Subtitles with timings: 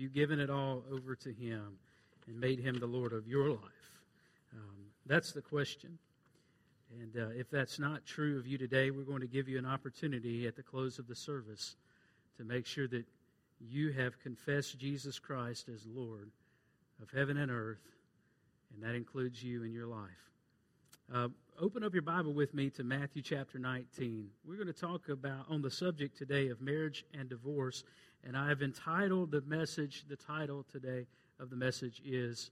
[0.00, 1.76] Have you given it all over to Him
[2.26, 4.00] and made Him the Lord of your life?
[4.54, 5.98] Um, that's the question.
[6.98, 9.66] And uh, if that's not true of you today, we're going to give you an
[9.66, 11.76] opportunity at the close of the service
[12.38, 13.04] to make sure that
[13.60, 16.30] you have confessed Jesus Christ as Lord
[17.02, 17.86] of heaven and earth,
[18.72, 20.30] and that includes you in your life.
[21.14, 21.28] Uh,
[21.60, 24.30] open up your Bible with me to Matthew chapter 19.
[24.46, 27.84] We're going to talk about on the subject today of marriage and divorce,
[28.24, 31.06] and I have entitled the message, the title today
[31.38, 32.50] of the message is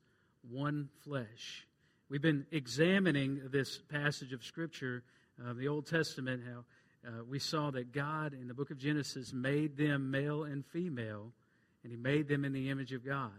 [0.50, 1.66] One Flesh.
[2.10, 5.04] We've been examining this passage of Scripture,
[5.42, 6.64] uh, the Old Testament, how
[7.08, 11.32] uh, we saw that God in the book of Genesis made them male and female,
[11.82, 13.32] and He made them in the image of God.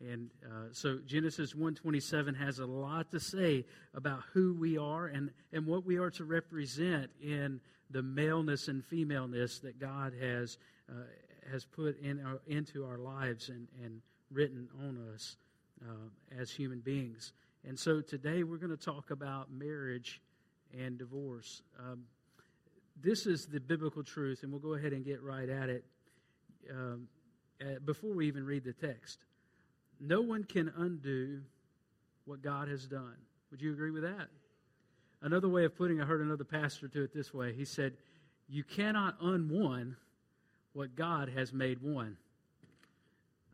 [0.00, 5.30] And uh, so Genesis 127 has a lot to say about who we are and,
[5.52, 10.56] and what we are to represent in the maleness and femaleness that God has,
[10.88, 11.02] uh,
[11.50, 14.00] has put in our, into our lives and, and
[14.30, 15.36] written on us
[15.86, 17.32] uh, as human beings.
[17.68, 20.22] And so today we're going to talk about marriage
[20.78, 21.62] and divorce.
[21.78, 22.04] Um,
[23.02, 25.84] this is the biblical truth, and we'll go ahead and get right at it
[26.70, 27.08] um,
[27.84, 29.18] before we even read the text.
[30.00, 31.42] No one can undo
[32.24, 33.16] what God has done.
[33.50, 34.28] Would you agree with that?
[35.22, 37.52] Another way of putting I heard another pastor do it this way.
[37.52, 37.92] He said,
[38.48, 39.96] You cannot unone
[40.72, 42.16] what God has made one.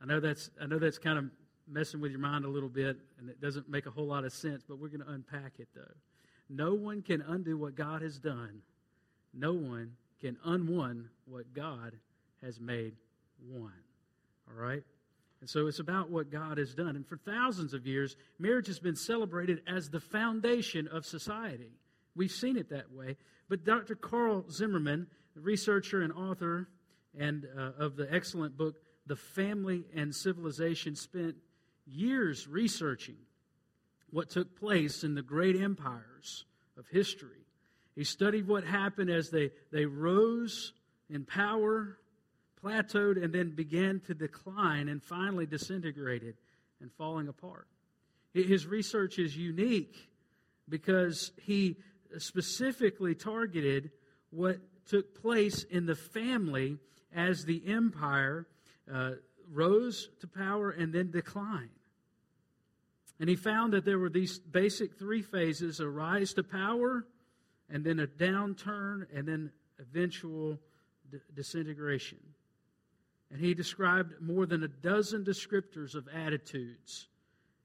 [0.00, 1.24] I know that's I know that's kind of
[1.68, 4.32] messing with your mind a little bit and it doesn't make a whole lot of
[4.32, 5.94] sense, but we're going to unpack it though.
[6.48, 8.62] No one can undo what God has done.
[9.34, 11.92] No one can unone what God
[12.42, 12.94] has made
[13.50, 13.72] one.
[14.48, 14.84] All right?
[15.40, 16.96] And so it's about what God has done.
[16.96, 21.72] And for thousands of years, marriage has been celebrated as the foundation of society.
[22.14, 23.16] We've seen it that way.
[23.48, 23.94] But Dr.
[23.94, 26.68] Carl Zimmerman, researcher and author
[27.18, 28.76] and uh, of the excellent book
[29.06, 31.36] The Family and Civilization, spent
[31.86, 33.16] years researching
[34.10, 36.44] what took place in the great empires
[36.78, 37.46] of history.
[37.94, 40.72] He studied what happened as they, they rose
[41.08, 41.98] in power
[42.62, 46.36] plateaued and then began to decline and finally disintegrated
[46.80, 47.66] and falling apart.
[48.34, 50.10] His research is unique
[50.68, 51.76] because he
[52.18, 53.90] specifically targeted
[54.30, 54.58] what
[54.88, 56.78] took place in the family
[57.14, 58.46] as the empire
[58.92, 59.12] uh,
[59.50, 61.70] rose to power and then declined.
[63.18, 67.06] And he found that there were these basic three phases a rise to power,
[67.70, 69.50] and then a downturn, and then
[69.80, 70.58] eventual
[71.34, 72.18] disintegration.
[73.30, 77.08] And he described more than a dozen descriptors of attitudes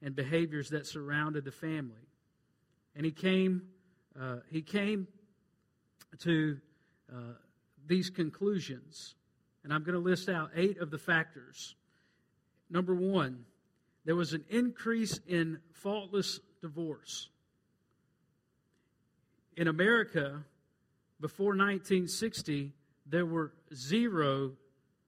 [0.02, 2.08] and behaviors that surrounded the family.
[2.96, 3.62] And he came,
[4.20, 5.06] uh, he came
[6.20, 6.58] to
[7.12, 7.34] uh,
[7.86, 9.14] these conclusions.
[9.64, 11.76] And I'm going to list out eight of the factors.
[12.68, 13.44] Number one,
[14.04, 17.28] there was an increase in faultless divorce.
[19.56, 20.42] In America,
[21.20, 22.72] before 1960,
[23.06, 24.52] there were zero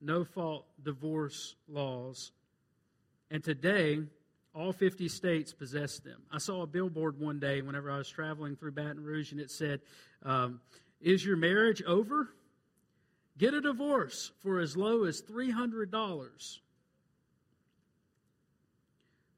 [0.05, 2.33] no fault divorce laws.
[3.31, 4.01] And today,
[4.55, 6.23] all 50 states possess them.
[6.31, 9.51] I saw a billboard one day whenever I was traveling through Baton Rouge, and it
[9.51, 9.81] said,
[10.23, 10.61] um,
[11.01, 12.29] Is your marriage over?
[13.37, 16.59] Get a divorce for as low as $300.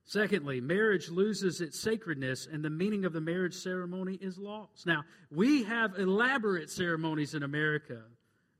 [0.04, 4.86] Secondly, marriage loses its sacredness and the meaning of the marriage ceremony is lost.
[4.86, 5.02] Now,
[5.32, 8.02] we have elaborate ceremonies in America,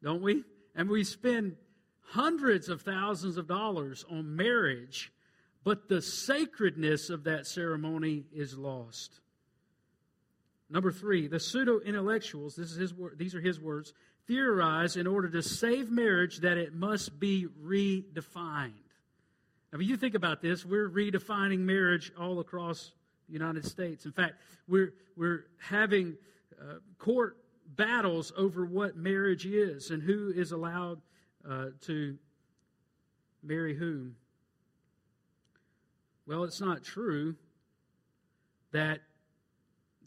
[0.03, 0.43] don't we?
[0.75, 1.55] And we spend
[2.11, 5.13] hundreds of thousands of dollars on marriage,
[5.65, 9.21] but the sacredness of that ceremony is lost.
[10.69, 13.93] Number three, the pseudo intellectuals, this is his, these are his words,
[14.27, 18.73] theorize in order to save marriage that it must be redefined.
[19.73, 22.93] I mean, you think about this, we're redefining marriage all across
[23.27, 24.07] the United States.
[24.07, 24.35] In fact,
[24.69, 26.17] we're, we're having
[26.61, 27.37] uh, court
[27.75, 31.01] battles over what marriage is and who is allowed
[31.49, 32.17] uh, to
[33.43, 34.17] marry whom?
[36.27, 37.37] Well, it's not true
[38.73, 39.01] that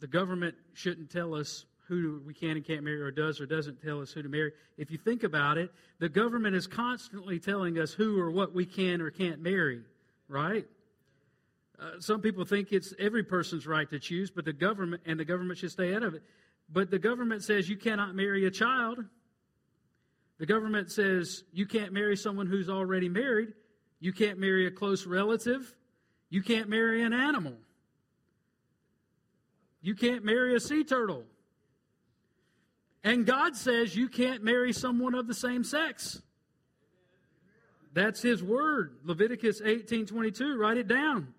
[0.00, 3.82] the government shouldn't tell us who we can and can't marry, or does or doesn't
[3.82, 4.52] tell us who to marry.
[4.78, 8.64] If you think about it, the government is constantly telling us who or what we
[8.64, 9.80] can or can't marry,
[10.28, 10.66] right?
[11.80, 15.24] Uh, some people think it's every person's right to choose, but the government and the
[15.24, 16.22] government should stay out of it.
[16.72, 19.04] But the government says you cannot marry a child.
[20.40, 23.52] The government says you can't marry someone who's already married.
[24.00, 25.76] You can't marry a close relative.
[26.30, 27.52] You can't marry an animal.
[29.82, 31.24] You can't marry a sea turtle.
[33.04, 36.22] And God says you can't marry someone of the same sex.
[37.92, 38.96] That's his word.
[39.04, 40.56] Leviticus 18:22.
[40.56, 41.34] Write it down.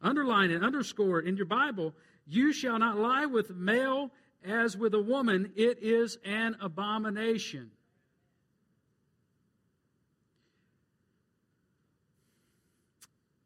[0.00, 1.92] Underline it, underscore it in your Bible.
[2.24, 4.12] You shall not lie with male
[4.44, 5.50] as with a woman.
[5.56, 7.72] It is an abomination.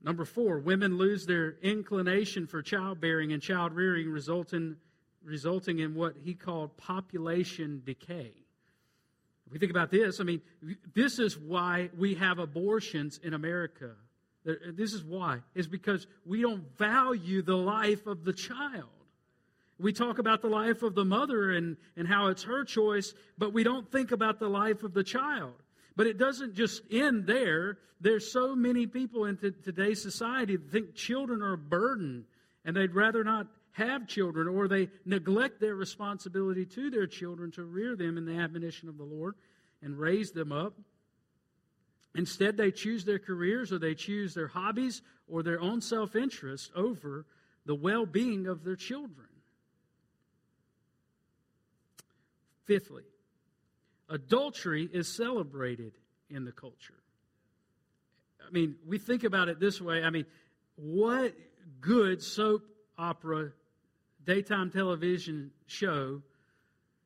[0.04, 4.76] Number four, women lose their inclination for childbearing and child rearing, resulting,
[5.24, 8.32] resulting in what he called population decay.
[9.46, 10.40] If we think about this, I mean,
[10.94, 13.90] this is why we have abortions in America.
[14.44, 15.38] This is why.
[15.54, 18.88] Is because we don't value the life of the child.
[19.78, 23.52] We talk about the life of the mother and, and how it's her choice, but
[23.52, 25.54] we don't think about the life of the child.
[25.96, 27.78] But it doesn't just end there.
[28.00, 32.24] There's so many people in t- today's society that think children are a burden
[32.64, 37.64] and they'd rather not have children or they neglect their responsibility to their children to
[37.64, 39.34] rear them in the admonition of the Lord
[39.82, 40.74] and raise them up.
[42.14, 46.70] Instead, they choose their careers or they choose their hobbies or their own self interest
[46.74, 47.24] over
[47.64, 49.28] the well being of their children.
[52.64, 53.04] Fifthly,
[54.12, 55.92] adultery is celebrated
[56.28, 56.94] in the culture.
[58.46, 60.04] I mean, we think about it this way.
[60.04, 60.26] I mean,
[60.76, 61.34] what
[61.80, 62.62] good soap
[62.98, 63.52] opera,
[64.24, 66.22] daytime television show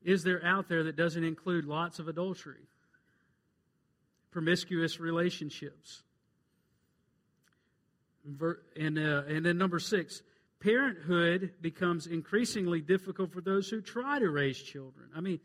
[0.04, 2.66] is there out there that doesn't include lots of adultery,
[4.32, 6.02] promiscuous relationships?
[8.76, 10.22] And, uh, and then number six,
[10.58, 15.08] parenthood becomes increasingly difficult for those who try to raise children.
[15.14, 15.38] I mean,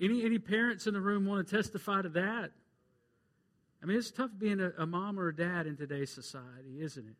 [0.00, 2.50] any, any parents in the room want to testify to that?
[3.82, 7.06] I mean, it's tough being a, a mom or a dad in today's society, isn't
[7.06, 7.14] it?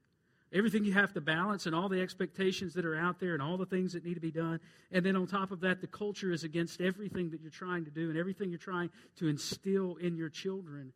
[0.53, 3.57] Everything you have to balance and all the expectations that are out there and all
[3.57, 4.59] the things that need to be done.
[4.91, 7.91] And then on top of that, the culture is against everything that you're trying to
[7.91, 10.93] do and everything you're trying to instill in your children.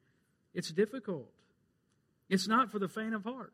[0.54, 1.31] It's difficult.
[2.28, 3.52] It's not for the faint of heart.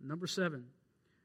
[0.00, 0.64] Number seven,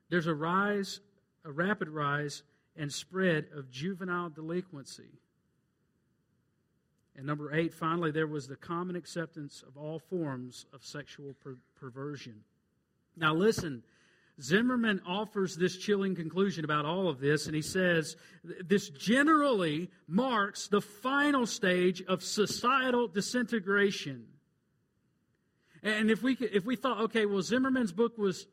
[0.09, 1.00] there's a rise,
[1.44, 2.44] a rapid rise
[2.75, 5.19] and spread of juvenile delinquency.
[7.15, 11.57] And number eight, finally, there was the common acceptance of all forms of sexual per-
[11.75, 12.44] perversion.
[13.15, 13.83] Now, listen,
[14.42, 20.68] Zimmerman offers this chilling conclusion about all of this, and he says this generally marks
[20.68, 24.25] the final stage of societal disintegration.
[25.83, 28.48] And if we, if we thought, okay, well, Zimmerman's book was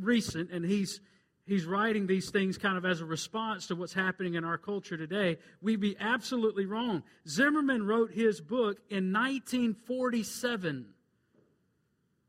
[0.00, 1.00] recent, and he's
[1.48, 4.96] he's writing these things kind of as a response to what's happening in our culture
[4.96, 7.02] today, we'd be absolutely wrong.
[7.26, 10.86] Zimmerman wrote his book in 1947.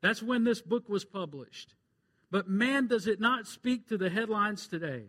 [0.02, 1.76] That's when this book was published.
[2.32, 5.04] But man, does it not speak to the headlines today.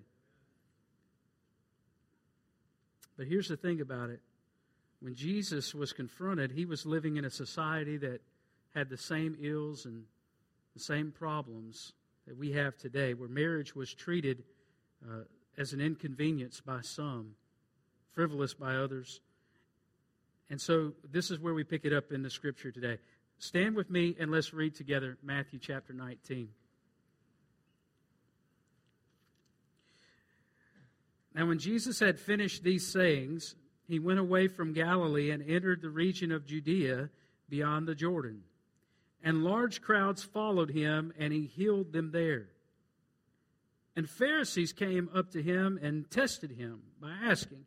[3.16, 4.20] But here's the thing about it
[5.00, 8.20] when Jesus was confronted, he was living in a society that
[8.74, 10.04] had the same ills and
[10.74, 11.92] the same problems
[12.26, 14.44] that we have today, where marriage was treated
[15.08, 15.22] uh,
[15.58, 17.32] as an inconvenience by some,
[18.12, 19.20] frivolous by others.
[20.48, 22.98] And so this is where we pick it up in the scripture today.
[23.38, 26.48] Stand with me and let's read together Matthew chapter 19.
[31.34, 33.54] Now, when Jesus had finished these sayings,
[33.86, 37.08] he went away from Galilee and entered the region of Judea
[37.48, 38.42] beyond the Jordan
[39.22, 42.48] and large crowds followed him, and he healed them there.
[43.96, 47.66] And Pharisees came up to him and tested him by asking,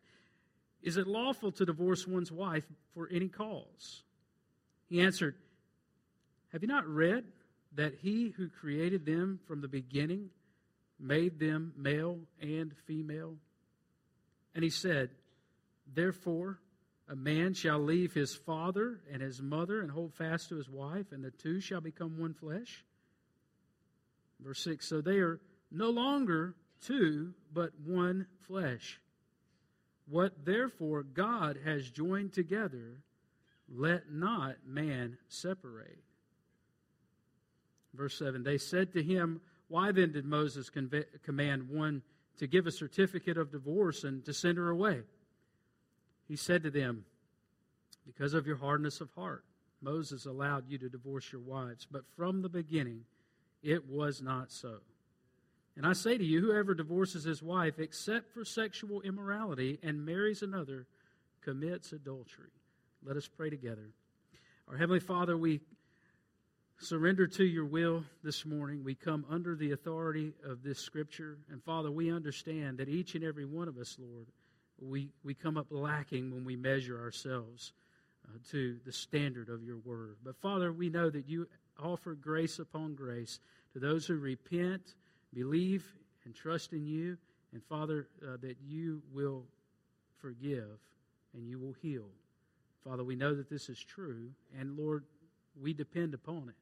[0.82, 4.04] Is it lawful to divorce one's wife for any cause?
[4.90, 5.36] He answered,
[6.52, 7.26] Have you not read
[7.76, 10.30] that he who created them from the beginning
[11.00, 13.36] made them male and female?
[14.56, 15.12] And he said,
[15.94, 16.60] Therefore,
[17.10, 21.12] a man shall leave his father and his mother and hold fast to his wife,
[21.12, 22.86] and the two shall become one flesh.
[24.40, 25.40] Verse 6 So they are
[25.72, 26.56] no longer
[26.86, 29.00] two, but one flesh.
[30.08, 32.98] What therefore God has joined together,
[33.70, 36.04] let not man separate.
[37.94, 40.70] Verse 7 They said to him, Why then did Moses
[41.24, 42.02] command one
[42.38, 45.02] to give a certificate of divorce and to send her away?
[46.28, 47.06] He said to them,
[48.06, 49.44] Because of your hardness of heart,
[49.82, 53.02] Moses allowed you to divorce your wives, but from the beginning
[53.62, 54.80] it was not so.
[55.76, 60.44] And I say to you, whoever divorces his wife except for sexual immorality and marries
[60.44, 60.86] another
[61.42, 62.52] commits adultery.
[63.04, 63.90] Let us pray together.
[64.70, 65.62] Our Heavenly Father, we
[66.78, 68.84] surrender to your will this morning.
[68.84, 71.38] We come under the authority of this scripture.
[71.50, 74.28] And Father, we understand that each and every one of us, Lord,
[74.90, 77.74] we, we come up lacking when we measure ourselves
[78.28, 80.18] uh, to the standard of your word.
[80.24, 81.48] But Father, we know that you
[81.82, 83.40] offer grace upon grace
[83.74, 84.96] to those who repent,
[85.34, 85.86] believe,
[86.26, 87.18] and trust in you.
[87.54, 89.46] And Father, uh, that you will
[90.20, 90.80] forgive
[91.34, 92.06] and you will heal.
[92.84, 94.30] Father, we know that this is true.
[94.60, 95.04] And Lord,
[95.62, 96.56] we depend upon it.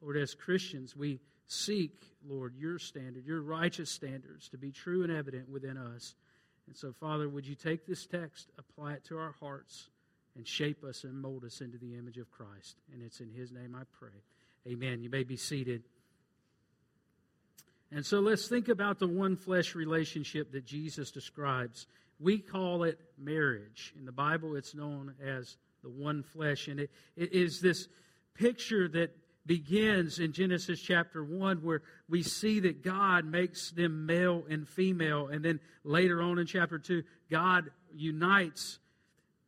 [0.00, 1.92] Lord, as Christians, we seek,
[2.26, 6.14] Lord, your standard, your righteous standards to be true and evident within us.
[6.66, 9.88] And so, Father, would you take this text, apply it to our hearts,
[10.36, 12.76] and shape us and mold us into the image of Christ?
[12.92, 14.10] And it's in His name I pray.
[14.66, 15.02] Amen.
[15.02, 15.82] You may be seated.
[17.90, 21.86] And so let's think about the one flesh relationship that Jesus describes.
[22.18, 23.92] We call it marriage.
[23.98, 26.68] In the Bible, it's known as the one flesh.
[26.68, 27.88] And it, it is this
[28.34, 29.10] picture that
[29.46, 35.28] begins in Genesis chapter 1, where we see that God makes them male and female.
[35.28, 38.78] And then later on in chapter 2, God unites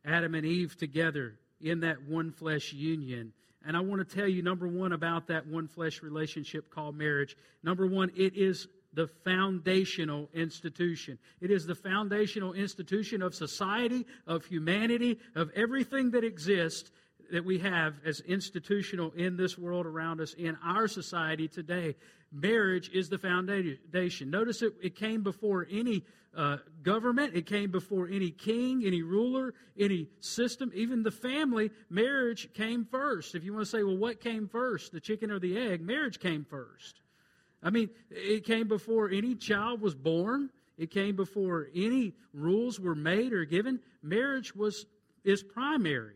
[0.03, 3.33] Adam and Eve together in that one flesh union.
[3.65, 7.35] And I want to tell you, number one, about that one flesh relationship called marriage.
[7.63, 11.17] Number one, it is the foundational institution.
[11.41, 16.91] It is the foundational institution of society, of humanity, of everything that exists
[17.31, 21.95] that we have as institutional in this world around us, in our society today.
[22.31, 24.29] Marriage is the foundation.
[24.29, 26.03] Notice it, it came before any
[26.35, 31.71] uh, government, it came before any king, any ruler, any system, even the family.
[31.89, 33.35] Marriage came first.
[33.35, 35.81] If you want to say, well, what came first, the chicken or the egg?
[35.81, 36.99] Marriage came first.
[37.63, 40.49] I mean, it came before any child was born.
[40.77, 43.79] It came before any rules were made or given.
[44.03, 44.85] Marriage was
[45.23, 46.15] is primary.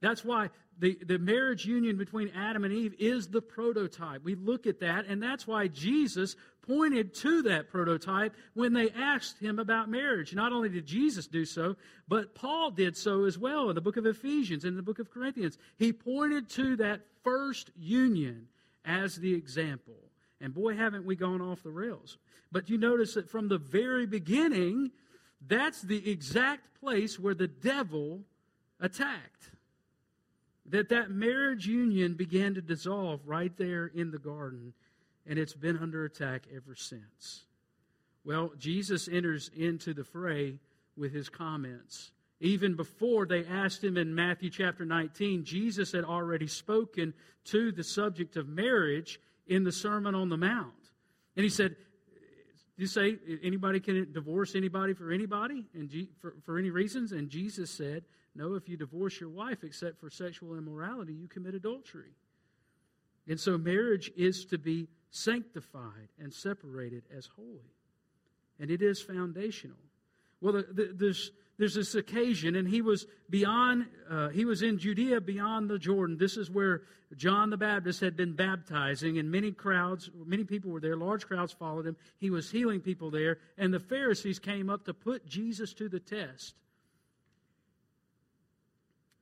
[0.00, 4.22] That's why the, the marriage union between Adam and Eve is the prototype.
[4.22, 9.38] We look at that, and that's why Jesus pointed to that prototype when they asked
[9.40, 10.34] him about marriage.
[10.34, 11.76] Not only did Jesus do so,
[12.06, 15.10] but Paul did so as well in the book of Ephesians and the book of
[15.10, 15.58] Corinthians.
[15.78, 18.46] He pointed to that first union
[18.84, 19.94] as the example.
[20.40, 22.18] And boy, haven't we gone off the rails.
[22.52, 24.92] But you notice that from the very beginning,
[25.46, 28.20] that's the exact place where the devil
[28.80, 29.50] attacked
[30.70, 34.72] that that marriage union began to dissolve right there in the garden,
[35.26, 37.44] and it's been under attack ever since.
[38.24, 40.58] Well, Jesus enters into the fray
[40.96, 42.10] with his comments.
[42.40, 47.14] Even before they asked him in Matthew chapter 19, Jesus had already spoken
[47.46, 50.74] to the subject of marriage in the Sermon on the Mount.
[51.36, 51.74] And he said,
[52.76, 57.10] you say anybody can divorce anybody for anybody and for, for any reasons?
[57.10, 58.04] And Jesus said,
[58.34, 62.12] no, if you divorce your wife except for sexual immorality, you commit adultery.
[63.26, 67.74] And so marriage is to be sanctified and separated as holy.
[68.60, 69.76] And it is foundational.
[70.40, 74.78] Well, the, the, there's, there's this occasion, and he was beyond, uh, he was in
[74.78, 76.16] Judea beyond the Jordan.
[76.16, 76.82] This is where
[77.16, 80.96] John the Baptist had been baptizing, and many crowds, many people were there.
[80.96, 81.96] Large crowds followed him.
[82.18, 86.00] He was healing people there, and the Pharisees came up to put Jesus to the
[86.00, 86.54] test.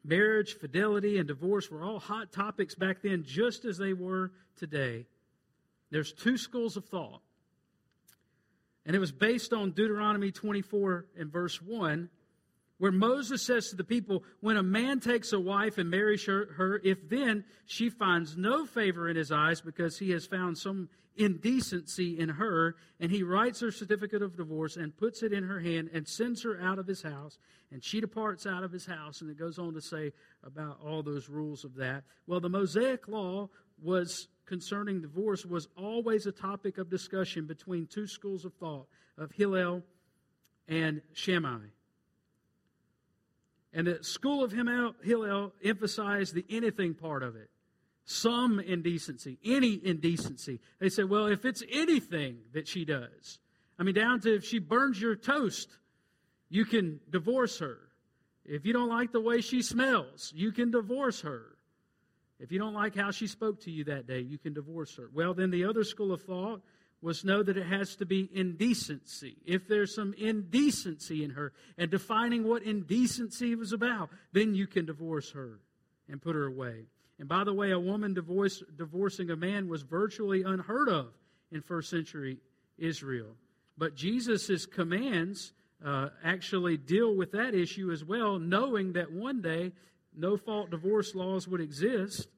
[0.06, 5.06] Marriage, fidelity, and divorce were all hot topics back then, just as they were today.
[5.90, 7.20] There's two schools of thought.
[8.84, 12.08] And it was based on Deuteronomy 24 and verse 1,
[12.78, 16.52] where Moses says to the people, When a man takes a wife and marries her,
[16.56, 20.88] her, if then she finds no favor in his eyes because he has found some
[21.16, 25.60] indecency in her, and he writes her certificate of divorce and puts it in her
[25.60, 27.38] hand and sends her out of his house,
[27.72, 29.22] and she departs out of his house.
[29.22, 30.12] And it goes on to say
[30.44, 32.04] about all those rules of that.
[32.26, 33.48] Well, the Mosaic law
[33.82, 38.86] was concerning divorce was always a topic of discussion between two schools of thought
[39.18, 39.82] of Hillel
[40.68, 41.58] and Shammai.
[43.76, 47.50] And the school of Hillel emphasized the anything part of it
[48.08, 50.60] some indecency, any indecency.
[50.78, 53.40] They say, well, if it's anything that she does,
[53.78, 55.68] I mean, down to if she burns your toast,
[56.48, 57.78] you can divorce her.
[58.44, 61.56] If you don't like the way she smells, you can divorce her.
[62.38, 65.10] If you don't like how she spoke to you that day, you can divorce her.
[65.12, 66.62] Well, then the other school of thought
[67.02, 69.36] was know that it has to be indecency.
[69.44, 74.86] If there's some indecency in her and defining what indecency was about, then you can
[74.86, 75.60] divorce her
[76.08, 76.86] and put her away.
[77.18, 81.08] And by the way, a woman divorce, divorcing a man was virtually unheard of
[81.50, 82.38] in first century
[82.78, 83.34] Israel.
[83.78, 85.52] But Jesus' commands
[85.84, 89.72] uh, actually deal with that issue as well, knowing that one day
[90.16, 92.28] no fault divorce laws would exist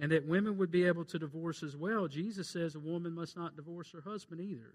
[0.00, 2.08] and that women would be able to divorce as well.
[2.08, 4.74] Jesus says a woman must not divorce her husband either.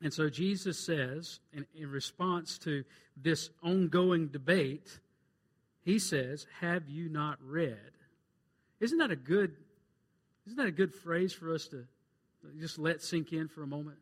[0.00, 2.84] And so Jesus says, in, in response to
[3.16, 4.98] this ongoing debate,
[5.84, 7.76] he says, Have you not read?
[8.80, 9.56] Isn't that a good
[10.46, 11.84] isn't that a good phrase for us to
[12.58, 13.98] just let sink in for a moment?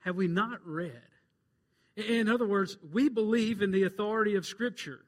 [0.00, 1.02] Have we not read?
[1.96, 5.00] In other words, we believe in the authority of Scripture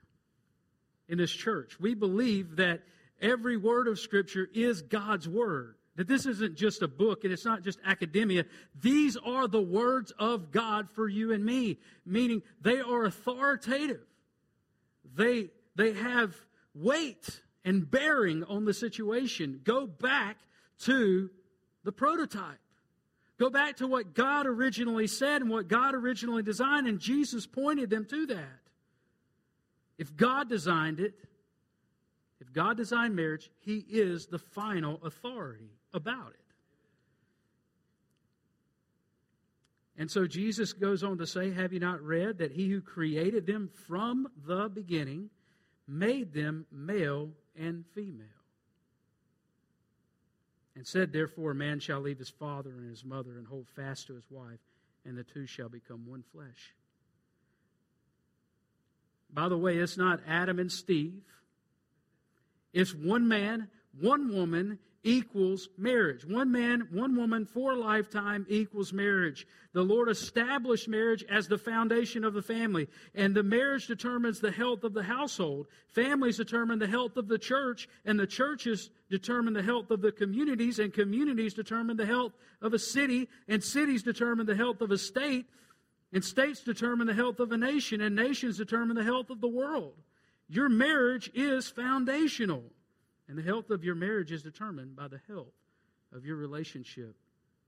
[1.09, 1.79] in this church.
[1.81, 2.83] We believe that
[3.21, 5.77] every word of Scripture is God's Word.
[5.97, 8.45] That this isn't just a book and it's not just academia.
[8.81, 14.03] These are the words of God for you and me, meaning they are authoritative.
[15.15, 16.35] They, they have
[16.75, 19.61] weight and bearing on the situation.
[19.65, 20.37] Go back
[20.81, 21.31] to
[21.85, 22.59] the prototype.
[23.39, 27.91] Go back to what God originally said and what God originally designed, and Jesus pointed
[27.91, 28.61] them to that.
[29.99, 31.15] If God designed it,
[32.41, 36.47] if God designed marriage, He is the final authority about it.
[39.99, 43.47] And so Jesus goes on to say, Have you not read that He who created
[43.47, 45.31] them from the beginning
[45.89, 48.27] made them male and female?
[50.75, 54.09] And said, Therefore, a man shall leave his father and his mother and hold fast
[54.09, 54.61] to his wife,
[55.07, 56.75] and the two shall become one flesh.
[59.37, 61.21] By the way, it's not Adam and Steve.
[62.73, 63.69] It's one man,
[64.01, 66.25] one woman equals marriage.
[66.25, 69.47] One man, one woman for a lifetime equals marriage.
[69.75, 74.51] The Lord established marriage as the foundation of the family, and the marriage determines the
[74.51, 75.67] health of the household.
[75.89, 80.13] Families determine the health of the church, and the churches determine the health of the
[80.13, 84.91] communities, and communities determine the health of a city, and cities determine the health of
[84.91, 85.45] a state,
[86.13, 89.49] and states determine the health of a nation, and nations determine the health of the
[89.49, 89.95] world.
[90.49, 92.65] Your marriage is foundational.
[93.29, 95.53] And the health of your marriage is determined by the health
[96.15, 97.17] of your relationship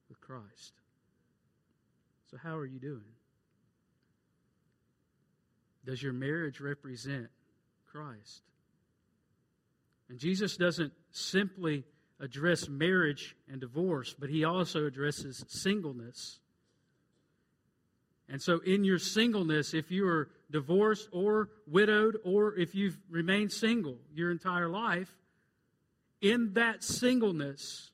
[0.09, 0.73] with Christ.
[2.31, 3.03] So, how are you doing?
[5.85, 7.29] Does your marriage represent
[7.91, 8.43] Christ?
[10.09, 11.85] And Jesus doesn't simply
[12.21, 16.41] address marriage and divorce, but he also addresses singleness.
[18.29, 23.53] And so, in your singleness, if you are divorced or widowed, or if you've remained
[23.53, 25.09] single your entire life,
[26.21, 27.91] in that singleness,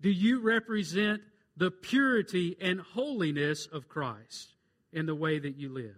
[0.00, 1.22] do you represent
[1.56, 4.54] the purity and holiness of Christ
[4.92, 5.96] in the way that you live?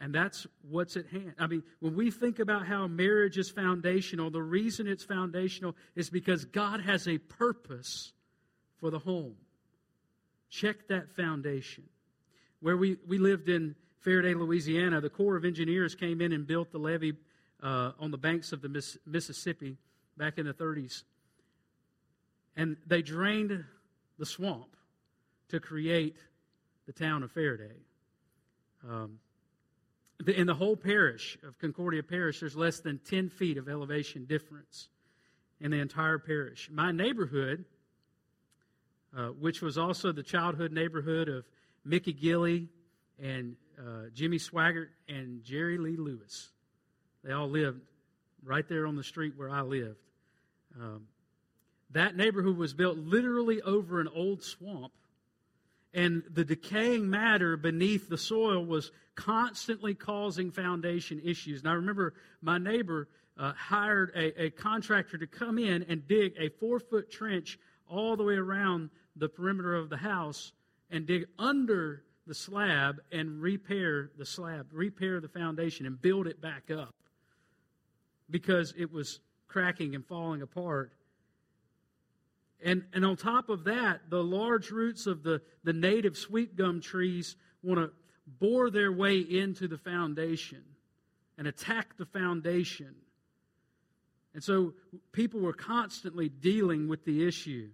[0.00, 1.34] And that's what's at hand.
[1.38, 6.08] I mean, when we think about how marriage is foundational, the reason it's foundational is
[6.08, 8.12] because God has a purpose
[8.78, 9.36] for the home.
[10.50, 11.84] Check that foundation.
[12.60, 16.72] Where we, we lived in Ferriday, Louisiana, the Corps of Engineers came in and built
[16.72, 17.14] the levee
[17.62, 19.76] uh, on the banks of the Miss- Mississippi
[20.16, 21.04] back in the 30s.
[22.56, 23.64] And they drained
[24.18, 24.76] the swamp
[25.48, 26.16] to create
[26.86, 27.76] the town of Ferriday.
[28.88, 29.18] Um,
[30.26, 34.88] in the whole parish of Concordia Parish, there's less than 10 feet of elevation difference
[35.60, 36.68] in the entire parish.
[36.72, 37.64] My neighborhood,
[39.16, 41.44] uh, which was also the childhood neighborhood of
[41.84, 42.68] Mickey Gilley
[43.18, 46.50] and uh, Jimmy Swaggart and Jerry Lee Lewis,
[47.24, 47.80] they all lived
[48.44, 49.98] right there on the street where I lived.
[50.78, 51.06] Um,
[51.92, 54.92] that neighborhood was built literally over an old swamp,
[55.92, 61.60] and the decaying matter beneath the soil was constantly causing foundation issues.
[61.60, 66.34] And I remember my neighbor uh, hired a, a contractor to come in and dig
[66.38, 70.52] a four foot trench all the way around the perimeter of the house
[70.90, 76.40] and dig under the slab and repair the slab, repair the foundation, and build it
[76.40, 76.94] back up
[78.28, 80.92] because it was cracking and falling apart.
[82.62, 86.80] And, and on top of that, the large roots of the, the native sweet gum
[86.80, 87.90] trees want to
[88.38, 90.62] bore their way into the foundation
[91.38, 92.94] and attack the foundation.
[94.34, 94.74] And so
[95.12, 97.70] people were constantly dealing with the issue.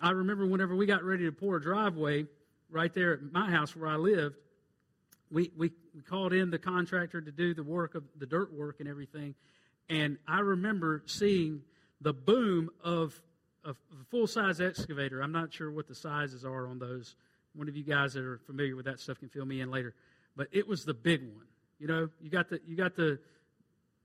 [0.00, 2.26] I remember whenever we got ready to pour a driveway
[2.70, 4.36] right there at my house where I lived,
[5.30, 8.80] we, we, we called in the contractor to do the work of the dirt work
[8.80, 9.34] and everything.
[9.88, 11.62] And I remember seeing
[12.00, 13.20] the boom of
[13.64, 13.74] a
[14.10, 15.20] full size excavator.
[15.20, 17.16] I'm not sure what the sizes are on those.
[17.54, 19.94] One of you guys that are familiar with that stuff can fill me in later.
[20.36, 21.46] But it was the big one.
[21.78, 23.18] You know, you got the you got the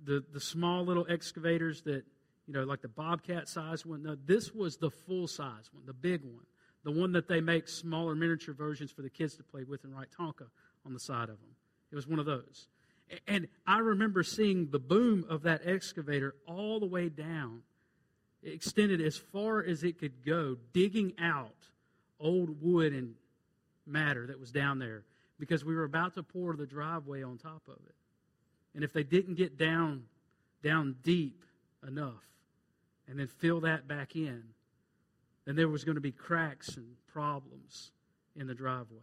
[0.04, 2.04] the the small little excavators that
[2.52, 4.04] you know, like the Bobcat size one.
[4.04, 6.46] No, this was the full size one, the big one,
[6.84, 9.96] the one that they make smaller miniature versions for the kids to play with and
[9.96, 10.48] write Tonka
[10.86, 11.56] on the side of them.
[11.94, 12.68] It was one of those.
[13.26, 17.62] And I remember seeing the boom of that excavator all the way down,
[18.44, 21.56] extended as far as it could go, digging out
[22.20, 23.16] old wood and
[23.86, 25.04] matter that was down there
[25.40, 27.96] because we were about to pour the driveway on top of it.
[28.76, 30.04] And if they didn't get down,
[30.62, 31.46] down deep
[31.88, 32.31] enough
[33.12, 34.41] and then fill that back in,
[35.45, 37.91] then there was going to be cracks and problems
[38.38, 39.02] in the driveway.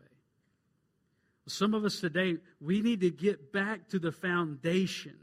[1.47, 5.14] Some of us today, we need to get back to the foundation.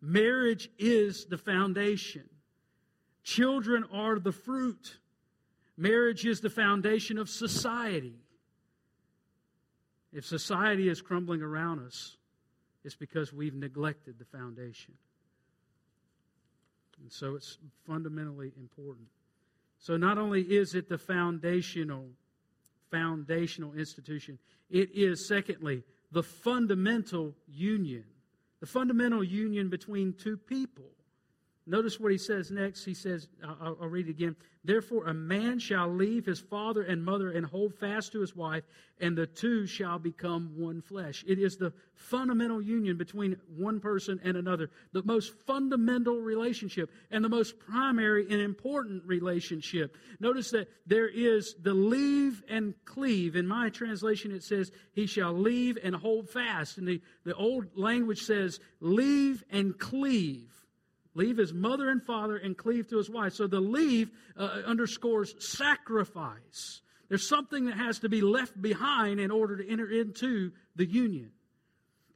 [0.00, 2.28] Marriage is the foundation.
[3.24, 4.98] Children are the fruit.
[5.76, 8.20] Marriage is the foundation of society.
[10.12, 12.16] If society is crumbling around us,
[12.84, 14.94] it's because we've neglected the foundation.
[17.00, 19.06] And so it's fundamentally important.
[19.78, 22.06] So not only is it the foundational
[22.90, 24.38] foundational institution,
[24.70, 25.82] it is secondly
[26.12, 28.04] the fundamental union.
[28.60, 30.84] The fundamental union between two people.
[31.68, 32.84] Notice what he says next.
[32.84, 34.36] He says, I'll, I'll, read it again.
[34.64, 38.62] Therefore, a man shall leave his father and mother and hold fast to his wife,
[39.00, 41.24] and the two shall become one flesh.
[41.26, 47.24] It is the fundamental union between one person and another, the most fundamental relationship, and
[47.24, 49.96] the most primary and important relationship.
[50.20, 53.34] Notice that there is the leave and cleave.
[53.34, 56.78] In my translation, it says, He shall leave and hold fast.
[56.78, 60.55] And the, the old language says, Leave and cleave
[61.16, 63.32] leave his mother and father and cleave to his wife.
[63.32, 66.82] So the leave uh, underscores sacrifice.
[67.08, 71.30] There's something that has to be left behind in order to enter into the union.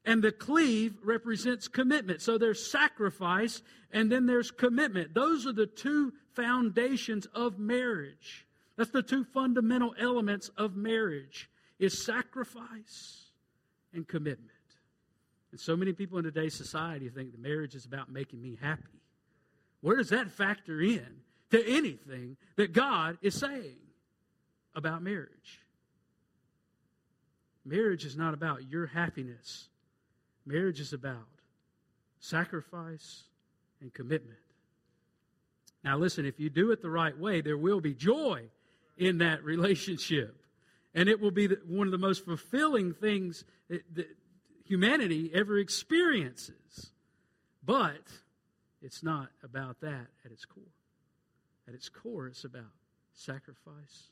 [0.04, 2.22] And the cleave represents commitment.
[2.22, 5.14] So there's sacrifice and then there's commitment.
[5.14, 8.46] Those are the two foundations of marriage.
[8.76, 13.30] That's the two fundamental elements of marriage is sacrifice
[13.92, 14.59] and commitment.
[15.50, 19.00] And so many people in today's society think that marriage is about making me happy.
[19.80, 21.06] Where does that factor in
[21.50, 23.78] to anything that God is saying
[24.74, 25.60] about marriage?
[27.64, 29.68] Marriage is not about your happiness.
[30.46, 31.26] Marriage is about
[32.20, 33.24] sacrifice
[33.80, 34.38] and commitment.
[35.82, 38.44] Now, listen, if you do it the right way, there will be joy
[38.98, 40.36] in that relationship.
[40.94, 44.06] And it will be one of the most fulfilling things that,
[44.70, 46.92] humanity ever experiences.
[47.64, 48.06] But
[48.80, 50.62] it's not about that at its core.
[51.66, 52.70] At its core, it's about
[53.12, 54.10] sacrifice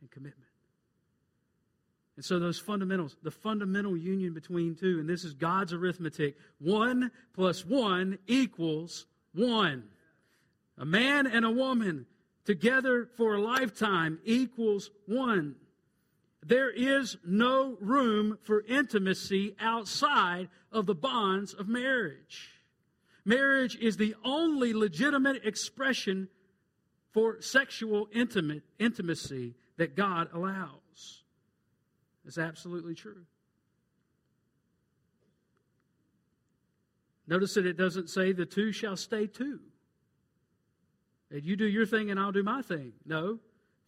[0.00, 0.48] and commitment.
[2.16, 7.10] And so, those fundamentals, the fundamental union between two, and this is God's arithmetic one
[7.34, 9.84] plus one equals one.
[10.78, 12.06] A man and a woman
[12.46, 15.56] together for a lifetime equals one.
[16.42, 22.60] There is no room for intimacy outside of the bonds of marriage.
[23.24, 26.28] Marriage is the only legitimate expression
[27.12, 31.22] for sexual intimate, intimacy that God allows.
[32.24, 33.24] It's absolutely true.
[37.26, 39.60] Notice that it doesn't say the two shall stay two.
[41.30, 42.92] And you do your thing and I'll do my thing.
[43.06, 43.38] No.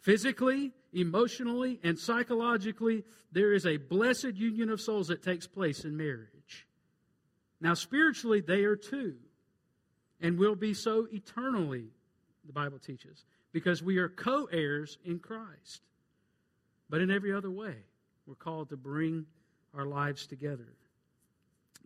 [0.01, 5.97] Physically, emotionally, and psychologically, there is a blessed union of souls that takes place in
[5.97, 6.67] marriage.
[7.61, 9.15] Now, spiritually, they are two,
[10.21, 11.87] and will be so eternally,
[12.45, 15.83] the Bible teaches, because we are co heirs in Christ.
[16.91, 17.77] But in every other way,
[18.27, 19.27] we're called to bring
[19.75, 20.69] our lives together.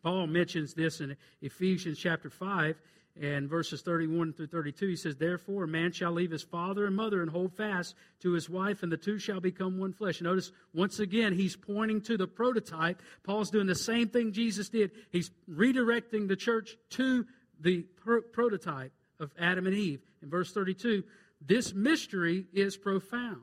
[0.03, 2.77] Paul mentions this in Ephesians chapter 5
[3.21, 6.95] and verses 31 through 32, he says, Therefore, a man shall leave his father and
[6.95, 10.21] mother and hold fast to his wife, and the two shall become one flesh.
[10.21, 13.01] Notice, once again, he's pointing to the prototype.
[13.25, 14.91] Paul's doing the same thing Jesus did.
[15.11, 17.27] He's redirecting the church to
[17.59, 20.03] the pro- prototype of Adam and Eve.
[20.23, 21.03] In verse 32,
[21.41, 23.41] this mystery is profound.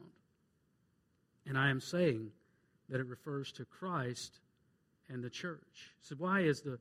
[1.48, 2.32] And I am saying
[2.90, 4.40] that it refers to Christ
[5.10, 5.94] and the church.
[6.02, 6.80] So, why is the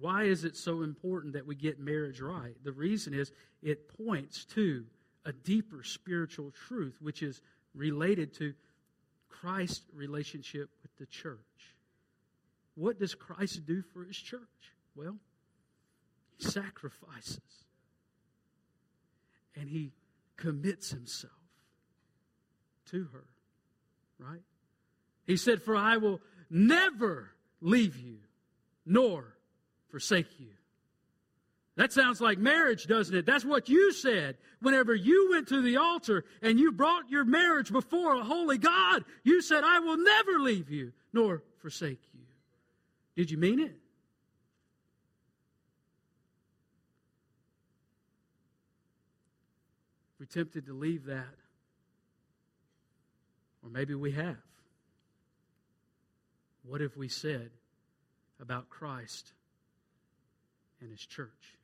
[0.00, 2.54] why is it so important that we get marriage right?
[2.64, 3.32] The reason is
[3.62, 4.84] it points to
[5.26, 7.42] a deeper spiritual truth, which is
[7.74, 8.54] related to
[9.28, 11.38] Christ's relationship with the church.
[12.74, 14.40] What does Christ do for his church?
[14.96, 15.18] Well,
[16.38, 17.40] he sacrifices
[19.54, 19.92] and he
[20.36, 21.32] commits himself
[22.86, 23.24] to her,
[24.18, 24.40] right?
[25.26, 28.18] He said, For I will never leave you
[28.86, 29.36] nor
[29.90, 30.48] forsake you.
[31.76, 33.24] That sounds like marriage, doesn't it?
[33.26, 37.72] That's what you said whenever you went to the altar and you brought your marriage
[37.72, 39.04] before a holy God.
[39.24, 42.20] You said, I will never leave you nor forsake you.
[43.16, 43.76] Did you mean it?
[50.18, 51.34] We're tempted to leave that,
[53.64, 54.36] or maybe we have.
[56.62, 57.50] What have we said
[58.38, 59.32] about Christ
[60.80, 61.58] and his church.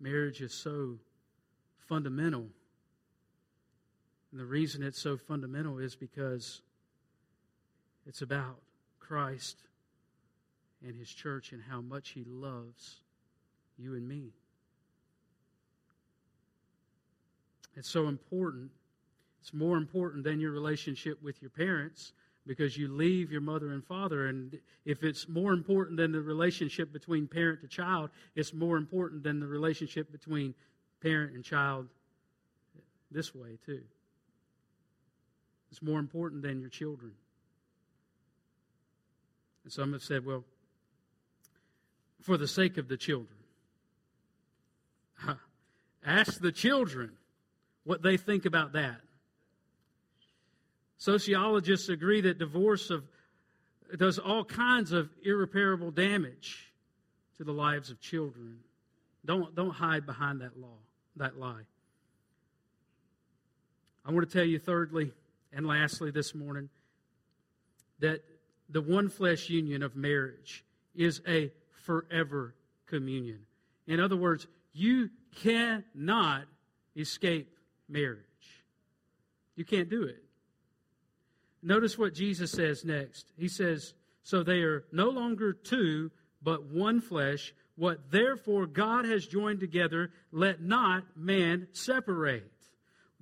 [0.00, 0.98] Marriage is so
[1.88, 2.46] fundamental.
[4.30, 6.62] And the reason it's so fundamental is because
[8.06, 8.56] it's about
[8.98, 9.58] Christ
[10.84, 12.96] and his church and how much he loves
[13.78, 14.32] you and me.
[17.76, 18.70] It's so important.
[19.40, 22.12] It's more important than your relationship with your parents
[22.46, 24.26] because you leave your mother and father.
[24.26, 29.22] And if it's more important than the relationship between parent to child, it's more important
[29.22, 30.54] than the relationship between
[31.00, 31.88] parent and child
[33.10, 33.82] this way, too.
[35.70, 37.12] It's more important than your children.
[39.64, 40.44] And some have said, well,
[42.20, 43.38] for the sake of the children,
[46.06, 47.12] ask the children
[47.84, 49.00] what they think about that.
[50.98, 53.04] Sociologists agree that divorce of,
[53.96, 56.72] does all kinds of irreparable damage
[57.36, 58.58] to the lives of children.
[59.24, 60.78] Don't, don't hide behind that law,
[61.16, 61.62] that lie.
[64.04, 65.12] I want to tell you, thirdly
[65.52, 66.68] and lastly, this morning,
[68.00, 68.22] that
[68.68, 71.50] the one flesh union of marriage is a
[71.84, 72.54] forever
[72.86, 73.40] communion.
[73.86, 76.44] In other words, you cannot
[76.96, 77.56] escape
[77.88, 78.20] marriage.
[79.56, 80.23] You can't do it.
[81.64, 83.32] Notice what Jesus says next.
[83.38, 86.10] He says, So they are no longer two,
[86.42, 87.54] but one flesh.
[87.76, 92.52] What therefore God has joined together, let not man separate.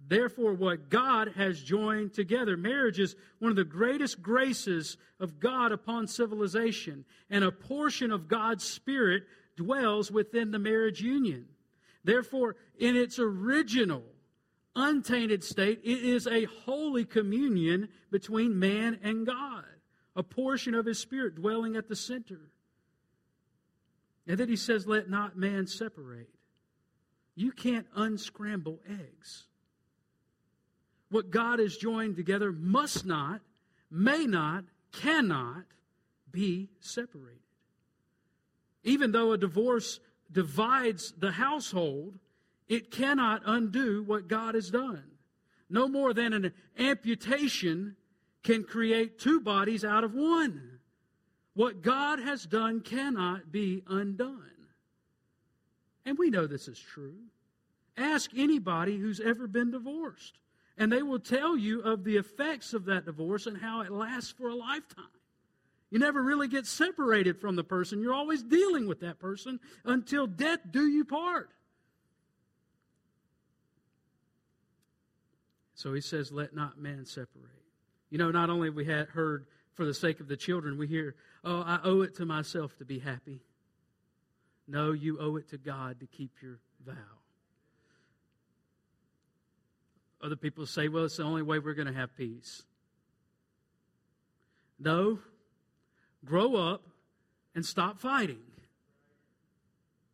[0.09, 5.70] Therefore, what God has joined together, marriage is one of the greatest graces of God
[5.70, 9.22] upon civilization, and a portion of God's Spirit
[9.57, 11.46] dwells within the marriage union.
[12.02, 14.02] Therefore, in its original
[14.74, 19.64] untainted state, it is a holy communion between man and God,
[20.16, 22.40] a portion of his spirit dwelling at the center.
[24.26, 26.28] And then he says, Let not man separate.
[27.35, 29.46] You can't unscramble eggs.
[31.11, 33.40] What God has joined together must not,
[33.90, 35.64] may not, cannot
[36.30, 37.38] be separated.
[38.85, 42.18] Even though a divorce divides the household,
[42.68, 45.05] it cannot undo what God has done.
[45.68, 47.96] No more than an amputation
[48.42, 50.79] can create two bodies out of one.
[51.55, 54.51] What God has done cannot be undone.
[56.05, 57.14] And we know this is true.
[57.96, 60.38] Ask anybody who's ever been divorced,
[60.79, 64.33] and they will tell you of the effects of that divorce and how it lasts
[64.33, 65.05] for a lifetime.
[65.90, 68.01] You never really get separated from the person.
[68.01, 71.51] You're always dealing with that person until death do you part.
[75.82, 77.50] So he says, Let not man separate.
[78.08, 81.16] You know, not only we had heard for the sake of the children, we hear,
[81.42, 83.40] Oh, I owe it to myself to be happy.
[84.68, 86.92] No, you owe it to God to keep your vow.
[90.22, 92.62] Other people say, Well, it's the only way we're going to have peace.
[94.78, 95.18] No,
[96.24, 96.86] grow up
[97.56, 98.42] and stop fighting.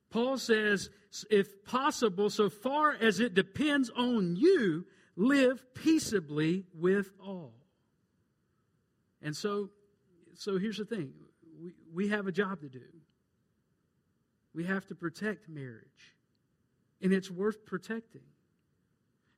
[0.08, 0.88] Paul says,
[1.30, 4.86] if possible, so far as it depends on you,
[5.18, 7.52] live peaceably with all.
[9.20, 9.70] And so,
[10.34, 11.12] so here's the thing
[11.60, 12.80] we, we have a job to do.
[14.54, 16.14] We have to protect marriage,
[17.02, 18.22] and it's worth protecting.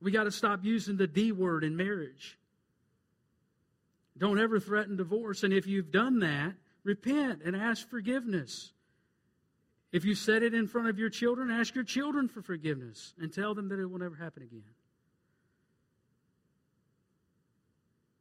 [0.01, 2.39] We got to stop using the D word in marriage.
[4.17, 5.43] Don't ever threaten divorce.
[5.43, 8.73] And if you've done that, repent and ask forgiveness.
[9.93, 13.33] If you said it in front of your children, ask your children for forgiveness and
[13.33, 14.63] tell them that it will never happen again.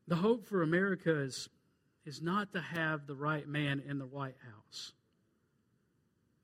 [0.10, 1.50] The hope for America is,
[2.04, 4.94] is not to have the right man in the White House.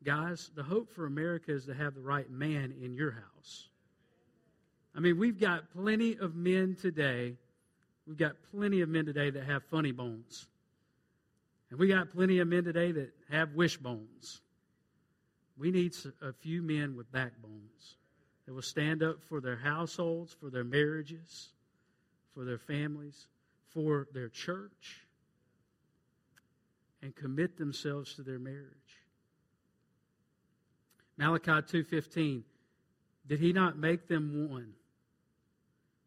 [0.04, 3.70] Guys, the hope for America is to have the right man in your house.
[4.96, 7.38] I mean, we've got plenty of men today.
[8.06, 10.46] We've got plenty of men today that have funny bones.
[11.72, 14.42] And we got plenty of men today that have wishbones.
[15.58, 17.98] We need a few men with backbones
[18.46, 21.50] that will stand up for their households, for their marriages,
[22.36, 23.26] for their families,
[23.76, 25.06] for their church
[27.02, 29.04] and commit themselves to their marriage.
[31.18, 32.44] Malachi 2:15
[33.28, 34.76] Did he not make them one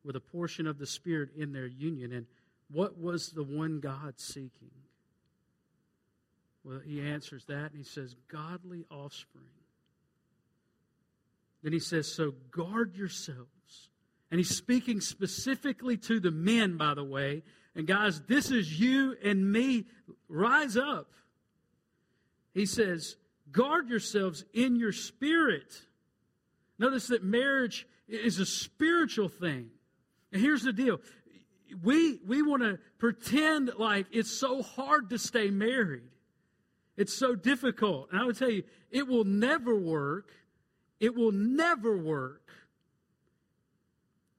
[0.03, 2.27] with a portion of the spirit in their union and
[2.71, 4.73] what was the one God seeking?
[6.65, 9.45] Well, he answers that and he says godly offspring.
[11.63, 13.58] Then he says so guard yourselves.
[14.31, 17.43] And he's speaking specifically to the men, by the way,
[17.79, 19.87] and guys, this is you and me.
[20.29, 21.13] Rise up.
[22.53, 23.15] He says,
[23.53, 25.81] guard yourselves in your spirit.
[26.77, 29.71] Notice that marriage is a spiritual thing.
[30.33, 30.99] And here's the deal
[31.85, 36.11] we, we want to pretend like it's so hard to stay married.
[36.97, 38.09] It's so difficult.
[38.11, 40.33] And I would tell you, it will never work.
[40.99, 42.51] It will never work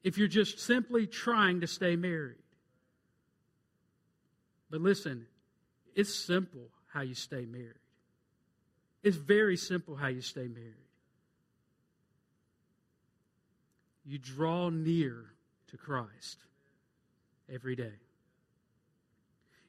[0.04, 2.36] if you're just simply trying to stay married.
[4.70, 5.26] But listen,
[5.96, 7.74] it's simple how you stay married.
[9.04, 10.74] It's very simple how you stay married.
[14.06, 15.26] You draw near
[15.68, 16.40] to Christ
[17.52, 17.94] every day.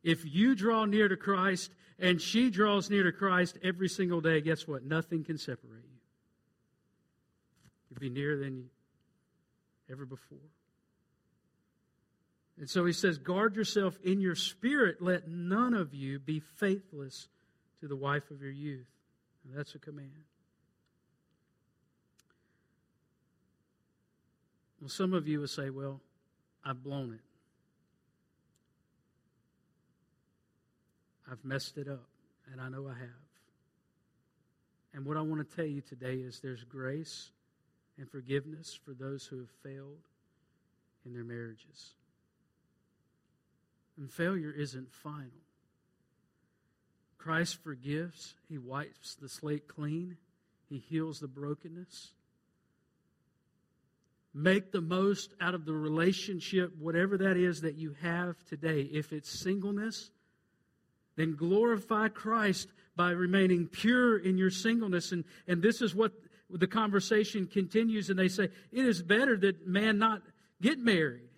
[0.03, 4.41] If you draw near to Christ and she draws near to Christ every single day,
[4.41, 4.85] guess what?
[4.85, 6.01] Nothing can separate you.
[7.91, 8.71] You'll be nearer than
[9.91, 10.39] ever before.
[12.59, 15.01] And so he says, Guard yourself in your spirit.
[15.01, 17.29] Let none of you be faithless
[17.81, 18.87] to the wife of your youth.
[19.45, 20.11] And that's a command.
[24.81, 26.01] Well, some of you will say, Well,
[26.65, 27.21] I've blown it.
[31.31, 32.09] I've messed it up,
[32.51, 33.09] and I know I have.
[34.93, 37.31] And what I want to tell you today is there's grace
[38.01, 40.01] and forgiveness for those who have failed
[41.05, 41.93] in their marriages.
[43.99, 45.45] And failure isn't final.
[47.19, 50.17] Christ forgives, He wipes the slate clean,
[50.71, 52.13] He heals the brokenness.
[54.33, 58.83] Make the most out of the relationship, whatever that is that you have today.
[58.83, 60.11] If it's singleness,
[61.17, 65.13] then glorify Christ by remaining pure in your singleness.
[65.13, 66.13] And, and this is what
[66.53, 70.23] the conversation continues, and they say, It is better that man not
[70.61, 71.29] get married.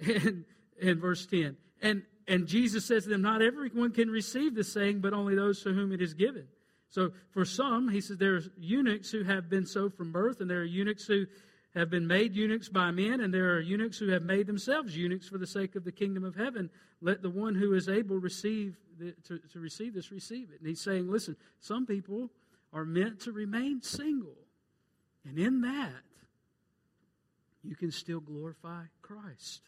[0.06, 0.44] And
[0.80, 1.56] in verse 10.
[1.82, 5.62] And and Jesus says to them, Not everyone can receive the saying, but only those
[5.64, 6.46] to whom it is given.
[6.88, 10.50] So for some, he says, there are eunuchs who have been so from birth, and
[10.50, 11.26] there are eunuchs who
[11.74, 15.28] have been made eunuchs by men, and there are eunuchs who have made themselves eunuchs
[15.28, 16.70] for the sake of the kingdom of heaven.
[17.00, 20.60] Let the one who is able receive the, to, to receive this receive it.
[20.60, 22.30] And he's saying, listen, some people
[22.72, 24.36] are meant to remain single.
[25.24, 26.02] And in that,
[27.62, 29.62] you can still glorify Christ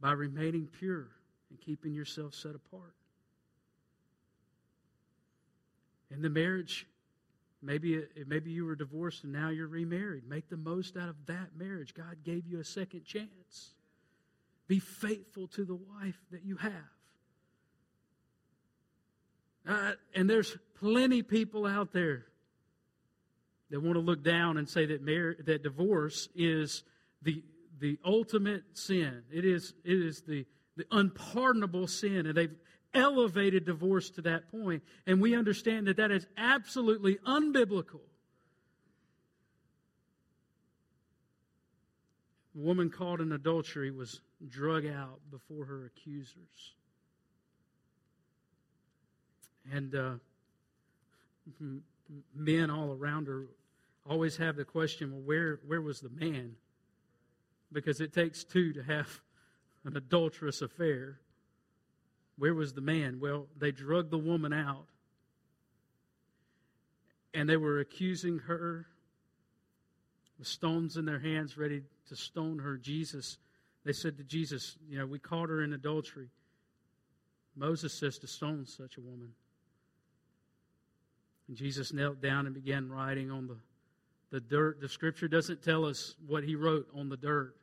[0.00, 1.08] by remaining pure
[1.50, 2.94] and keeping yourself set apart.
[6.10, 6.86] In the marriage,
[7.62, 10.28] maybe, maybe you were divorced and now you're remarried.
[10.28, 11.94] Make the most out of that marriage.
[11.94, 13.74] God gave you a second chance.
[14.66, 16.72] Be faithful to the wife that you have.
[19.68, 22.26] Uh, and there's plenty people out there
[23.70, 26.82] that want to look down and say that mar- that divorce is
[27.22, 27.42] the
[27.78, 29.22] the ultimate sin.
[29.32, 30.46] It is it is the
[30.76, 32.26] the unpardonable sin.
[32.26, 32.56] And they've
[32.94, 34.82] elevated divorce to that point.
[35.06, 38.00] And we understand that that is absolutely unbiblical.
[42.54, 46.74] The woman caught in adultery was drug out before her accusers.
[49.72, 50.14] And uh,
[52.34, 53.46] men all around her
[54.08, 56.54] always have the question well, where, where was the man?
[57.72, 59.20] Because it takes two to have
[59.84, 61.20] an adulterous affair.
[62.36, 63.20] Where was the man?
[63.20, 64.86] Well, they drug the woman out.
[67.32, 68.86] And they were accusing her
[70.38, 72.76] with stones in their hands, ready to stone her.
[72.76, 73.38] Jesus,
[73.84, 76.28] they said to Jesus, You know, we caught her in adultery.
[77.54, 79.32] Moses says to stone such a woman.
[81.50, 83.56] And Jesus knelt down and began writing on the,
[84.30, 84.80] the dirt.
[84.80, 87.56] The scripture doesn't tell us what he wrote on the dirt.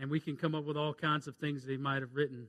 [0.00, 2.48] And we can come up with all kinds of things that he might have written.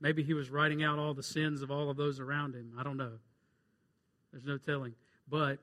[0.00, 2.72] Maybe he was writing out all the sins of all of those around him.
[2.76, 3.12] I don't know.
[4.32, 4.92] There's no telling.
[5.30, 5.60] But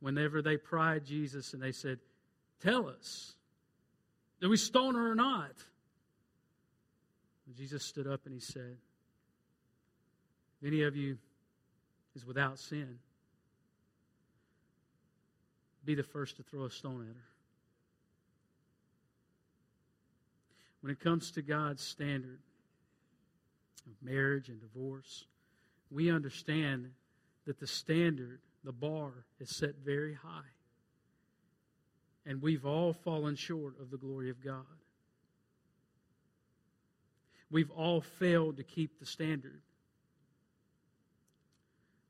[0.00, 1.98] whenever they pried Jesus and they said,
[2.62, 3.34] Tell us,
[4.40, 5.52] did we stone her or not?
[7.54, 8.78] Jesus stood up and he said,
[10.64, 11.18] any of you
[12.18, 12.98] is without sin,
[15.84, 17.28] be the first to throw a stone at her.
[20.80, 22.38] when it comes to God's standard
[23.86, 25.26] of marriage and divorce,
[25.90, 26.90] we understand
[27.46, 30.48] that the standard, the bar, is set very high.
[32.26, 34.64] And we've all fallen short of the glory of God.
[37.50, 39.62] We've all failed to keep the standard.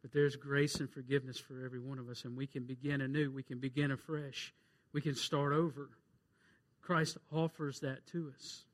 [0.02, 3.32] But there's grace and forgiveness for every one of us, and we can begin anew.
[3.32, 4.54] We can begin afresh.
[4.92, 5.90] We can start over.
[6.80, 8.64] Christ offers that to us.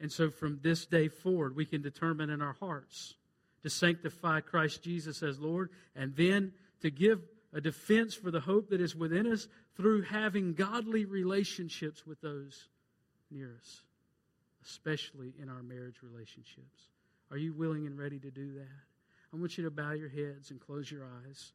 [0.00, 3.14] And so from this day forward, we can determine in our hearts
[3.62, 7.22] to sanctify Christ Jesus as Lord, and then to give
[7.52, 12.68] a defense for the hope that is within us through having godly relationships with those
[13.30, 13.82] near us,
[14.64, 16.90] especially in our marriage relationships.
[17.30, 18.95] Are you willing and ready to do that?
[19.32, 21.52] I want you to bow your heads and close your eyes.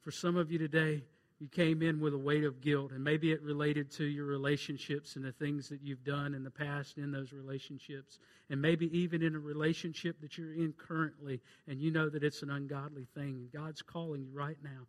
[0.00, 1.02] For some of you today,
[1.42, 5.16] you came in with a weight of guilt, and maybe it related to your relationships
[5.16, 9.22] and the things that you've done in the past in those relationships, and maybe even
[9.22, 13.34] in a relationship that you're in currently, and you know that it's an ungodly thing.
[13.34, 14.86] And God's calling you right now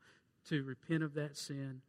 [0.49, 1.82] to repent of that sin.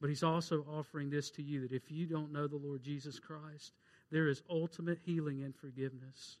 [0.00, 3.18] But He's also offering this to you that if you don't know the Lord Jesus
[3.18, 3.74] Christ,
[4.10, 6.38] there is ultimate healing and forgiveness.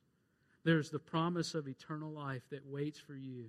[0.64, 3.46] There's the promise of eternal life that waits for you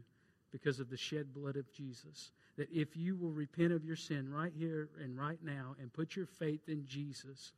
[0.51, 4.31] because of the shed blood of Jesus that if you will repent of your sin
[4.31, 7.53] right here and right now and put your faith in Jesus,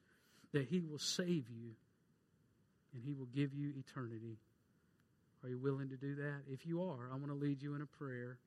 [0.54, 1.72] that He will save you
[2.94, 4.38] and He will give you eternity.
[5.44, 6.44] Are you willing to do that?
[6.50, 8.38] If you are, I want to lead you in a prayer.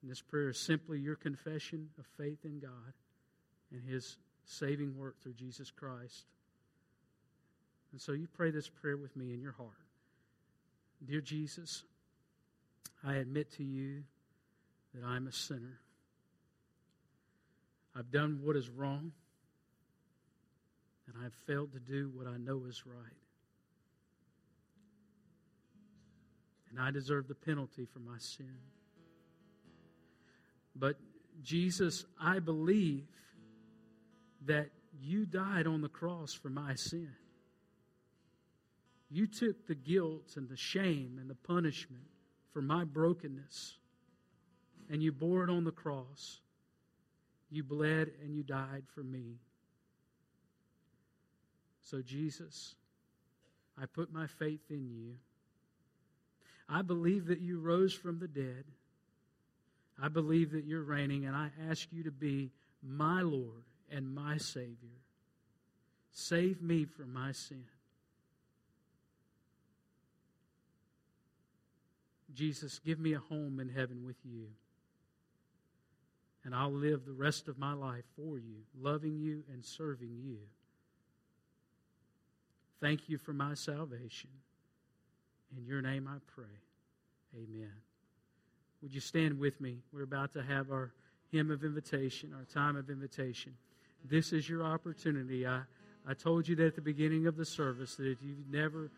[0.00, 2.94] And this prayer is simply your confession of faith in God
[3.72, 4.16] and His
[4.46, 6.24] saving work through Jesus Christ.
[7.92, 9.87] And so you pray this prayer with me in your heart.
[11.06, 11.84] Dear Jesus,
[13.04, 14.02] I admit to you
[14.94, 15.80] that I'm a sinner.
[17.96, 19.12] I've done what is wrong,
[21.06, 23.12] and I've failed to do what I know is right.
[26.70, 28.54] And I deserve the penalty for my sin.
[30.76, 30.96] But
[31.42, 33.06] Jesus, I believe
[34.46, 34.70] that
[35.00, 37.10] you died on the cross for my sin.
[39.10, 42.04] You took the guilt and the shame and the punishment
[42.52, 43.78] for my brokenness
[44.90, 46.40] and you bore it on the cross.
[47.50, 49.36] You bled and you died for me.
[51.82, 52.74] So, Jesus,
[53.80, 55.14] I put my faith in you.
[56.68, 58.64] I believe that you rose from the dead.
[60.00, 62.50] I believe that you're reigning, and I ask you to be
[62.82, 65.00] my Lord and my Savior.
[66.12, 67.64] Save me from my sin.
[72.34, 74.48] Jesus, give me a home in heaven with you
[76.48, 80.38] and I'll live the rest of my life for you, loving you and serving you.
[82.80, 84.30] Thank you for my salvation.
[85.54, 86.46] In your name I pray.
[87.34, 87.72] Amen.
[88.80, 89.82] Would you stand with me?
[89.92, 90.92] We're about to have our
[91.30, 93.54] hymn of invitation, our time of invitation.
[94.02, 95.46] This is your opportunity.
[95.46, 95.60] I,
[96.08, 98.90] I told you that at the beginning of the service that if you've never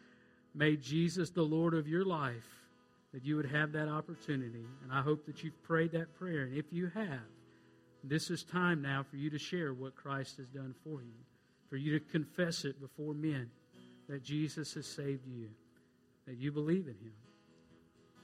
[0.54, 2.59] made Jesus the Lord of your life,
[3.12, 4.64] that you would have that opportunity.
[4.82, 6.42] And I hope that you've prayed that prayer.
[6.42, 7.20] And if you have,
[8.04, 11.18] this is time now for you to share what Christ has done for you,
[11.68, 13.50] for you to confess it before men
[14.08, 15.48] that Jesus has saved you,
[16.26, 17.12] that you believe in Him,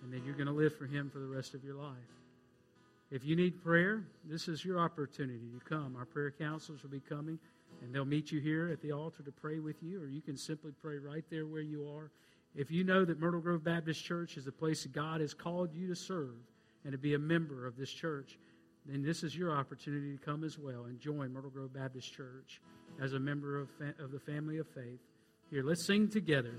[0.02, 1.96] and that you're going to live for Him for the rest of your life.
[3.10, 5.94] If you need prayer, this is your opportunity to come.
[5.96, 7.38] Our prayer counselors will be coming,
[7.82, 10.36] and they'll meet you here at the altar to pray with you, or you can
[10.36, 12.10] simply pray right there where you are.
[12.56, 15.74] If you know that Myrtle Grove Baptist Church is the place that God has called
[15.74, 16.36] you to serve
[16.84, 18.38] and to be a member of this church,
[18.86, 22.62] then this is your opportunity to come as well and join Myrtle Grove Baptist Church
[23.02, 25.00] as a member of, fa- of the family of faith.
[25.50, 26.56] Here, let's sing together.